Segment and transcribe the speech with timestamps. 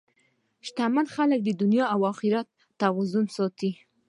[0.67, 2.47] شتمن خلک د دنیا او اخرت
[2.81, 3.71] توازن ساتي.